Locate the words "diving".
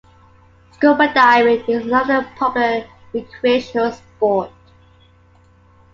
1.13-1.63